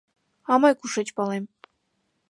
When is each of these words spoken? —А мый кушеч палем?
—А 0.51 0.53
мый 0.61 0.73
кушеч 0.79 1.07
палем? 1.17 1.45